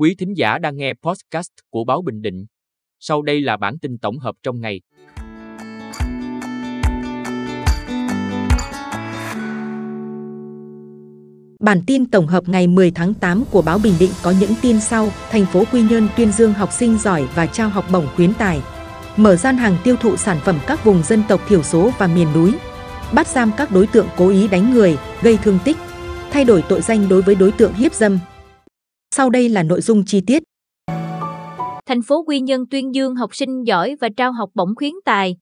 Quý 0.00 0.14
thính 0.14 0.36
giả 0.36 0.58
đang 0.58 0.76
nghe 0.76 0.92
podcast 1.02 1.50
của 1.70 1.84
Báo 1.84 2.02
Bình 2.02 2.22
Định. 2.22 2.46
Sau 3.00 3.22
đây 3.22 3.40
là 3.40 3.56
bản 3.56 3.78
tin 3.78 3.98
tổng 3.98 4.18
hợp 4.18 4.34
trong 4.42 4.60
ngày. 4.60 4.80
Bản 11.60 11.82
tin 11.86 12.06
tổng 12.10 12.26
hợp 12.26 12.48
ngày 12.48 12.66
10 12.66 12.90
tháng 12.90 13.14
8 13.14 13.44
của 13.50 13.62
Báo 13.62 13.78
Bình 13.78 13.94
Định 14.00 14.10
có 14.22 14.34
những 14.40 14.50
tin 14.62 14.80
sau. 14.80 15.08
Thành 15.30 15.46
phố 15.46 15.64
Quy 15.72 15.82
Nhơn 15.82 16.08
tuyên 16.16 16.32
dương 16.32 16.52
học 16.52 16.72
sinh 16.72 16.98
giỏi 16.98 17.28
và 17.34 17.46
trao 17.46 17.68
học 17.68 17.84
bổng 17.92 18.06
khuyến 18.16 18.34
tài. 18.34 18.62
Mở 19.16 19.36
gian 19.36 19.56
hàng 19.56 19.76
tiêu 19.84 19.96
thụ 19.96 20.16
sản 20.16 20.38
phẩm 20.44 20.58
các 20.66 20.84
vùng 20.84 21.02
dân 21.02 21.22
tộc 21.28 21.40
thiểu 21.48 21.62
số 21.62 21.90
và 21.98 22.06
miền 22.06 22.28
núi. 22.34 22.54
Bắt 23.12 23.26
giam 23.26 23.50
các 23.56 23.70
đối 23.70 23.86
tượng 23.86 24.06
cố 24.16 24.28
ý 24.28 24.48
đánh 24.48 24.70
người, 24.70 24.98
gây 25.22 25.36
thương 25.36 25.58
tích. 25.64 25.76
Thay 26.30 26.44
đổi 26.44 26.62
tội 26.68 26.80
danh 26.80 27.08
đối 27.08 27.22
với 27.22 27.34
đối 27.34 27.52
tượng 27.52 27.74
hiếp 27.74 27.94
dâm. 27.94 28.18
Sau 29.14 29.30
đây 29.30 29.48
là 29.48 29.62
nội 29.62 29.80
dung 29.80 30.04
chi 30.04 30.20
tiết. 30.26 30.42
Thành 31.86 32.02
phố 32.02 32.24
Quy 32.26 32.40
Nhơn 32.40 32.66
tuyên 32.70 32.94
dương 32.94 33.14
học 33.14 33.34
sinh 33.34 33.62
giỏi 33.66 33.96
và 34.00 34.08
trao 34.16 34.32
học 34.32 34.50
bổng 34.54 34.74
khuyến 34.76 34.92
tài. 35.04 35.36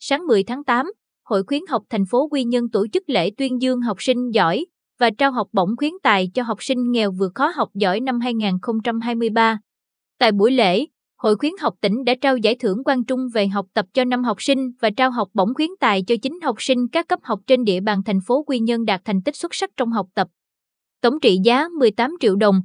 Sáng 0.00 0.26
10 0.26 0.44
tháng 0.44 0.64
8, 0.64 0.86
Hội 1.24 1.42
khuyến 1.46 1.62
học 1.68 1.82
thành 1.90 2.06
phố 2.06 2.28
Quy 2.30 2.44
Nhơn 2.44 2.70
tổ 2.70 2.86
chức 2.92 3.02
lễ 3.06 3.30
tuyên 3.36 3.62
dương 3.62 3.80
học 3.80 3.96
sinh 4.02 4.30
giỏi 4.34 4.66
và 4.98 5.10
trao 5.18 5.32
học 5.32 5.48
bổng 5.52 5.76
khuyến 5.76 5.92
tài 6.02 6.30
cho 6.34 6.42
học 6.42 6.62
sinh 6.62 6.90
nghèo 6.90 7.12
vượt 7.12 7.32
khó 7.34 7.52
học 7.54 7.68
giỏi 7.74 8.00
năm 8.00 8.20
2023. 8.20 9.58
Tại 10.18 10.32
buổi 10.32 10.52
lễ, 10.52 10.86
Hội 11.18 11.36
khuyến 11.36 11.52
học 11.60 11.74
tỉnh 11.80 12.04
đã 12.04 12.14
trao 12.20 12.36
giải 12.36 12.56
thưởng 12.60 12.82
quan 12.84 13.04
trung 13.04 13.28
về 13.34 13.48
học 13.48 13.66
tập 13.74 13.86
cho 13.94 14.04
năm 14.04 14.24
học 14.24 14.42
sinh 14.42 14.72
và 14.80 14.90
trao 14.96 15.10
học 15.10 15.28
bổng 15.34 15.54
khuyến 15.54 15.70
tài 15.80 16.02
cho 16.06 16.14
chính 16.22 16.40
học 16.40 16.56
sinh 16.58 16.88
các 16.88 17.08
cấp 17.08 17.18
học 17.22 17.40
trên 17.46 17.64
địa 17.64 17.80
bàn 17.80 18.02
thành 18.04 18.20
phố 18.26 18.44
Quy 18.46 18.58
Nhơn 18.58 18.84
đạt 18.84 19.00
thành 19.04 19.22
tích 19.22 19.36
xuất 19.36 19.54
sắc 19.54 19.70
trong 19.76 19.90
học 19.90 20.06
tập. 20.14 20.28
Tổng 21.00 21.20
trị 21.20 21.38
giá 21.44 21.68
18 21.78 22.16
triệu 22.20 22.36
đồng. 22.36 22.62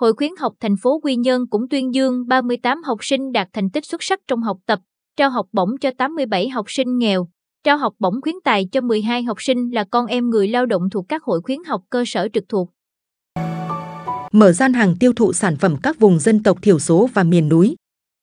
Hội 0.00 0.12
khuyến 0.14 0.30
học 0.38 0.54
thành 0.60 0.76
phố 0.76 1.00
Quy 1.02 1.16
Nhơn 1.16 1.46
cũng 1.46 1.68
tuyên 1.68 1.94
dương 1.94 2.28
38 2.28 2.82
học 2.82 3.04
sinh 3.04 3.32
đạt 3.32 3.48
thành 3.52 3.70
tích 3.70 3.86
xuất 3.86 4.02
sắc 4.02 4.20
trong 4.28 4.42
học 4.42 4.58
tập, 4.66 4.78
trao 5.16 5.30
học 5.30 5.46
bổng 5.52 5.78
cho 5.80 5.90
87 5.98 6.48
học 6.48 6.66
sinh 6.68 6.98
nghèo, 6.98 7.28
trao 7.64 7.78
học 7.78 7.94
bổng 7.98 8.20
khuyến 8.22 8.34
tài 8.44 8.68
cho 8.72 8.80
12 8.80 9.22
học 9.22 9.42
sinh 9.42 9.70
là 9.70 9.84
con 9.90 10.06
em 10.06 10.30
người 10.30 10.48
lao 10.48 10.66
động 10.66 10.82
thuộc 10.90 11.04
các 11.08 11.22
hội 11.22 11.40
khuyến 11.42 11.58
học 11.66 11.82
cơ 11.90 12.04
sở 12.06 12.28
trực 12.32 12.44
thuộc. 12.48 12.70
Mở 14.32 14.52
gian 14.52 14.72
hàng 14.72 14.94
tiêu 15.00 15.12
thụ 15.12 15.32
sản 15.32 15.56
phẩm 15.56 15.76
các 15.82 15.98
vùng 15.98 16.18
dân 16.18 16.42
tộc 16.42 16.58
thiểu 16.62 16.78
số 16.78 17.08
và 17.14 17.22
miền 17.22 17.48
núi. 17.48 17.76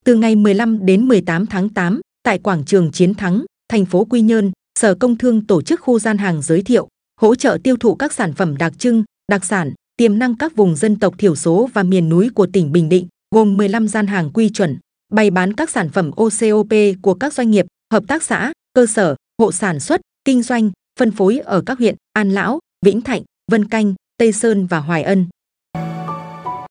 Từ 0.06 0.16
ngày 0.16 0.36
15 0.36 0.86
đến 0.86 1.08
18 1.08 1.46
tháng 1.46 1.70
8, 1.70 2.02
tại 2.24 2.40
quảng 2.40 2.64
trường 2.66 2.92
Chiến 2.92 3.14
Thắng, 3.14 3.46
thành 3.70 3.86
phố 3.86 4.06
Quy 4.06 4.22
Nhơn, 4.22 4.52
Sở 4.80 4.96
Công 4.96 5.18
Thương 5.18 5.48
tổ 5.48 5.62
chức 5.62 5.82
khu 5.82 6.00
gian 6.00 6.18
hàng 6.18 6.42
giới 6.42 6.62
thiệu, 6.62 6.88
hỗ 7.22 7.36
trợ 7.36 7.58
tiêu 7.64 7.76
thụ 7.80 7.96
các 7.96 8.14
sản 8.14 8.34
phẩm 8.34 8.58
đặc 8.58 8.80
trưng, 8.80 9.04
đặc 9.32 9.46
sản, 9.46 9.74
tiềm 10.02 10.20
năng 10.20 10.36
các 10.36 10.56
vùng 10.56 10.76
dân 10.76 11.00
tộc 11.00 11.16
thiểu 11.18 11.36
số 11.36 11.70
và 11.74 11.84
miền 11.84 12.10
núi 12.10 12.30
của 12.36 12.48
tỉnh 12.54 12.72
Bình 12.72 12.90
Định, 12.90 13.08
gồm 13.36 13.58
15 13.58 13.88
gian 13.88 14.08
hàng 14.08 14.32
quy 14.34 14.50
chuẩn, 14.50 14.78
bày 15.12 15.32
bán 15.32 15.54
các 15.54 15.70
sản 15.70 15.90
phẩm 15.90 16.12
OCOP 16.12 16.74
của 17.02 17.14
các 17.14 17.34
doanh 17.34 17.52
nghiệp, 17.52 17.66
hợp 17.94 18.04
tác 18.08 18.24
xã, 18.24 18.54
cơ 18.74 18.86
sở, 18.86 19.16
hộ 19.42 19.52
sản 19.52 19.80
xuất, 19.80 20.02
kinh 20.26 20.42
doanh, 20.42 20.72
phân 21.00 21.12
phối 21.12 21.40
ở 21.40 21.64
các 21.66 21.78
huyện 21.78 21.96
An 22.14 22.30
Lão, 22.30 22.60
Vĩnh 22.86 23.02
Thạnh, 23.02 23.24
Vân 23.52 23.66
Canh, 23.66 23.94
Tây 24.18 24.32
Sơn 24.32 24.68
và 24.68 24.80
Hoài 24.80 25.04
Ân. 25.04 25.26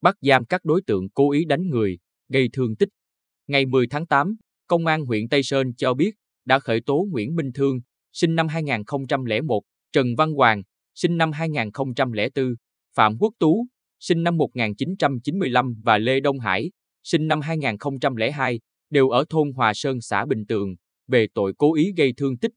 Bắt 0.03 0.14
giam 0.20 0.45
các 0.45 0.64
đối 0.64 0.83
tượng 0.86 1.08
cố 1.14 1.31
ý 1.31 1.45
đánh 1.45 1.69
người, 1.69 1.98
gây 2.33 2.48
thương 2.53 2.77
tích. 2.77 2.89
Ngày 3.47 3.67
10 3.67 3.86
tháng 3.91 4.06
8, 4.06 4.36
Công 4.67 4.86
an 4.86 5.05
huyện 5.05 5.28
Tây 5.28 5.42
Sơn 5.42 5.75
cho 5.77 5.95
biết 5.95 6.11
đã 6.45 6.58
khởi 6.58 6.81
tố 6.86 7.06
Nguyễn 7.11 7.36
Minh 7.36 7.53
Thương, 7.55 7.81
sinh 8.12 8.34
năm 8.34 8.48
2001, 8.48 9.62
Trần 9.92 10.17
Văn 10.17 10.33
Hoàng, 10.33 10.62
sinh 10.95 11.17
năm 11.19 11.33
2004, 11.33 12.55
Phạm 12.94 13.16
Quốc 13.19 13.34
Tú, 13.38 13.66
sinh 14.00 14.22
năm 14.22 14.36
1995 14.36 15.74
và 15.83 15.98
Lê 15.98 16.20
Đông 16.20 16.38
Hải, 16.38 16.70
sinh 17.02 17.28
năm 17.28 17.41
2002, 17.41 18.60
đều 18.91 19.08
ở 19.08 19.24
thôn 19.28 19.52
Hòa 19.52 19.72
Sơn 19.74 20.00
xã 20.00 20.27
Bình 20.27 20.46
Tường, 20.46 20.74
về 21.08 21.27
tội 21.34 21.52
cố 21.58 21.74
ý 21.74 21.92
gây 21.96 22.12
thương 22.16 22.38
tích. 22.38 22.52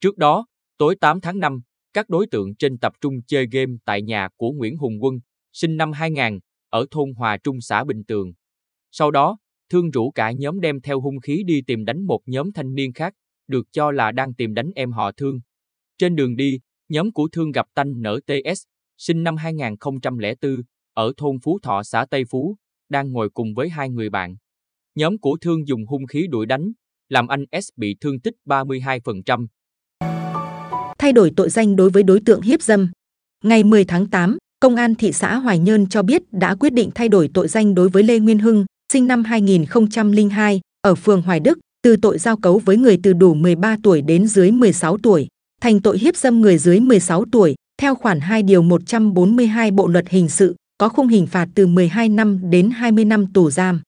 Trước 0.00 0.16
đó, 0.16 0.46
tối 0.78 0.96
8 0.96 1.20
tháng 1.20 1.38
5, 1.38 1.60
các 1.92 2.08
đối 2.08 2.26
tượng 2.26 2.54
trên 2.54 2.78
tập 2.78 2.92
trung 3.00 3.14
chơi 3.26 3.46
game 3.52 3.72
tại 3.84 4.02
nhà 4.02 4.28
của 4.36 4.52
Nguyễn 4.52 4.76
Hùng 4.76 5.02
Quân, 5.02 5.14
sinh 5.52 5.76
năm 5.76 5.92
2000, 5.92 6.38
ở 6.68 6.86
thôn 6.90 7.12
Hòa 7.16 7.36
Trung 7.36 7.60
xã 7.60 7.84
Bình 7.84 8.04
Tường. 8.04 8.32
Sau 8.90 9.10
đó, 9.10 9.38
Thương 9.70 9.90
rủ 9.90 10.10
cả 10.10 10.32
nhóm 10.32 10.60
đem 10.60 10.80
theo 10.80 11.00
hung 11.00 11.20
khí 11.20 11.42
đi 11.46 11.62
tìm 11.66 11.84
đánh 11.84 12.06
một 12.06 12.20
nhóm 12.26 12.52
thanh 12.52 12.74
niên 12.74 12.92
khác, 12.92 13.14
được 13.48 13.66
cho 13.72 13.90
là 13.90 14.12
đang 14.12 14.34
tìm 14.34 14.54
đánh 14.54 14.70
em 14.74 14.92
họ 14.92 15.12
Thương. 15.12 15.40
Trên 15.98 16.16
đường 16.16 16.36
đi, 16.36 16.58
nhóm 16.88 17.12
của 17.12 17.28
Thương 17.32 17.52
gặp 17.52 17.66
Tanh 17.74 18.02
nở 18.02 18.20
TS, 18.26 18.62
sinh 18.98 19.22
năm 19.22 19.36
2004, 19.36 20.62
ở 20.94 21.12
thôn 21.16 21.36
Phú 21.42 21.58
Thọ 21.62 21.82
xã 21.82 22.06
Tây 22.10 22.24
Phú, 22.30 22.56
đang 22.88 23.12
ngồi 23.12 23.30
cùng 23.30 23.54
với 23.54 23.68
hai 23.68 23.90
người 23.90 24.10
bạn. 24.10 24.36
Nhóm 24.94 25.18
của 25.18 25.36
Thương 25.40 25.68
dùng 25.68 25.86
hung 25.86 26.06
khí 26.06 26.26
đuổi 26.30 26.46
đánh, 26.46 26.72
làm 27.08 27.28
anh 27.28 27.44
S 27.62 27.68
bị 27.76 27.96
thương 28.00 28.20
tích 28.20 28.34
32%. 28.46 29.46
Thay 30.98 31.12
đổi 31.12 31.32
tội 31.36 31.50
danh 31.50 31.76
đối 31.76 31.90
với 31.90 32.02
đối 32.02 32.20
tượng 32.20 32.42
hiếp 32.42 32.62
dâm. 32.62 32.90
Ngày 33.44 33.64
10 33.64 33.84
tháng 33.84 34.10
8, 34.10 34.38
Công 34.60 34.76
an 34.76 34.94
thị 34.94 35.12
xã 35.12 35.36
Hoài 35.36 35.58
Nhơn 35.58 35.86
cho 35.86 36.02
biết 36.02 36.22
đã 36.32 36.54
quyết 36.54 36.72
định 36.72 36.90
thay 36.94 37.08
đổi 37.08 37.30
tội 37.34 37.48
danh 37.48 37.74
đối 37.74 37.88
với 37.88 38.02
Lê 38.02 38.18
Nguyên 38.18 38.38
Hưng, 38.38 38.64
sinh 38.92 39.06
năm 39.06 39.24
2002, 39.24 40.60
ở 40.82 40.94
phường 40.94 41.22
Hoài 41.22 41.40
Đức, 41.40 41.58
từ 41.82 41.96
tội 41.96 42.18
giao 42.18 42.36
cấu 42.36 42.58
với 42.58 42.76
người 42.76 43.00
từ 43.02 43.12
đủ 43.12 43.34
13 43.34 43.76
tuổi 43.82 44.02
đến 44.02 44.26
dưới 44.26 44.50
16 44.50 44.98
tuổi, 44.98 45.26
thành 45.60 45.80
tội 45.80 45.98
hiếp 45.98 46.16
dâm 46.16 46.40
người 46.40 46.58
dưới 46.58 46.80
16 46.80 47.24
tuổi, 47.32 47.54
theo 47.80 47.94
khoản 47.94 48.20
2 48.20 48.42
điều 48.42 48.62
142 48.62 49.70
Bộ 49.70 49.86
luật 49.86 50.08
hình 50.08 50.28
sự, 50.28 50.56
có 50.78 50.88
khung 50.88 51.08
hình 51.08 51.26
phạt 51.26 51.48
từ 51.54 51.66
12 51.66 52.08
năm 52.08 52.50
đến 52.50 52.70
20 52.70 53.04
năm 53.04 53.26
tù 53.32 53.50
giam. 53.50 53.80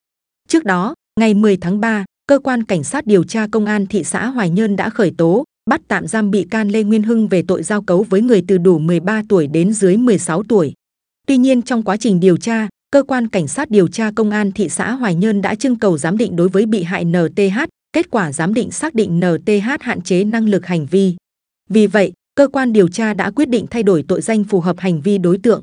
Trước 0.48 0.64
đó, 0.64 0.94
ngày 1.20 1.34
10 1.34 1.56
tháng 1.56 1.80
3, 1.80 2.04
cơ 2.26 2.38
quan 2.38 2.64
cảnh 2.64 2.84
sát 2.84 3.06
điều 3.06 3.24
tra 3.24 3.46
công 3.52 3.66
an 3.66 3.86
thị 3.86 4.04
xã 4.04 4.26
Hoài 4.26 4.50
Nhơn 4.50 4.76
đã 4.76 4.90
khởi 4.90 5.12
tố, 5.18 5.44
bắt 5.70 5.80
tạm 5.88 6.06
giam 6.06 6.30
bị 6.30 6.46
can 6.50 6.68
Lê 6.68 6.82
Nguyên 6.82 7.02
Hưng 7.02 7.28
về 7.28 7.42
tội 7.48 7.62
giao 7.62 7.82
cấu 7.82 8.02
với 8.02 8.22
người 8.22 8.44
từ 8.48 8.58
đủ 8.58 8.78
13 8.78 9.22
tuổi 9.28 9.46
đến 9.46 9.72
dưới 9.72 9.96
16 9.96 10.42
tuổi. 10.42 10.72
Tuy 11.26 11.36
nhiên 11.36 11.62
trong 11.62 11.82
quá 11.82 11.96
trình 11.96 12.20
điều 12.20 12.36
tra, 12.36 12.68
cơ 12.92 13.02
quan 13.02 13.28
cảnh 13.28 13.48
sát 13.48 13.70
điều 13.70 13.88
tra 13.88 14.10
công 14.16 14.30
an 14.30 14.52
thị 14.52 14.68
xã 14.68 14.92
Hoài 14.92 15.14
Nhơn 15.14 15.42
đã 15.42 15.54
trưng 15.54 15.76
cầu 15.76 15.98
giám 15.98 16.16
định 16.16 16.36
đối 16.36 16.48
với 16.48 16.66
bị 16.66 16.82
hại 16.82 17.04
NTH, 17.04 17.58
kết 17.92 18.10
quả 18.10 18.32
giám 18.32 18.54
định 18.54 18.70
xác 18.70 18.94
định 18.94 19.20
NTH 19.20 19.80
hạn 19.80 20.00
chế 20.00 20.24
năng 20.24 20.48
lực 20.48 20.66
hành 20.66 20.86
vi. 20.86 21.16
Vì 21.68 21.86
vậy, 21.86 22.12
cơ 22.40 22.48
quan 22.48 22.72
điều 22.72 22.88
tra 22.88 23.14
đã 23.14 23.30
quyết 23.30 23.48
định 23.48 23.66
thay 23.70 23.82
đổi 23.82 24.04
tội 24.08 24.20
danh 24.20 24.44
phù 24.44 24.60
hợp 24.60 24.78
hành 24.78 25.00
vi 25.00 25.18
đối 25.18 25.38
tượng. 25.38 25.62